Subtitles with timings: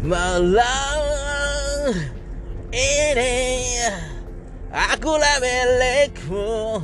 [0.00, 1.92] Malam
[2.72, 3.76] ini
[4.72, 6.80] akulah milikmu.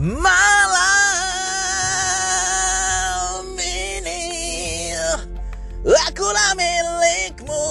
[0.00, 0.72] Malam
[3.60, 4.96] ini
[5.84, 7.68] akulah milikmu.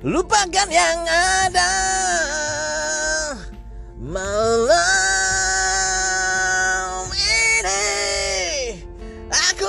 [0.00, 1.68] Lupakan yang ada.
[4.00, 4.29] Malam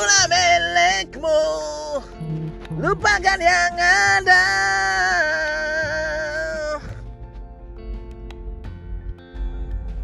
[0.02, 1.42] Akulah milikmu.
[2.82, 4.46] Lupakan yang ada.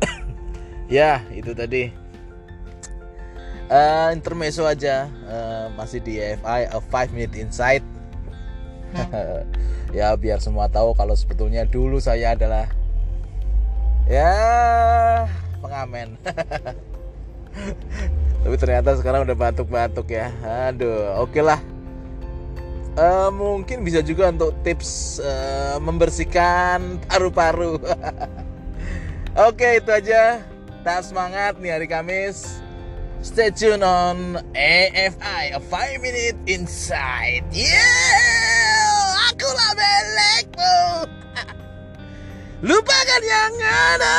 [0.85, 1.89] Ya itu tadi.
[3.73, 5.09] Eh, Intermezzo aja.
[5.09, 7.81] Eh, Masih di AFI A 5 Minute Insight.
[9.97, 12.69] Ya biar semua tahu kalau sebetulnya dulu saya adalah
[14.05, 14.29] ya
[15.57, 16.19] pengamen
[18.57, 21.61] ternyata sekarang udah batuk-batuk ya aduh oke lah
[22.97, 27.77] Eh, mungkin bisa juga untuk tips eh, membersihkan paru-paru
[29.47, 30.41] oke itu aja
[30.81, 32.57] tak semangat nih hari Kamis
[33.17, 37.41] Stay tune on AFI, a 5 minute inside.
[37.49, 40.77] Yeah, akulah milikmu.
[42.69, 44.17] Lupakan yang ada.